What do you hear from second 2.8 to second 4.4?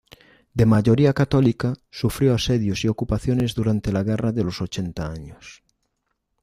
y ocupaciones durante la Guerra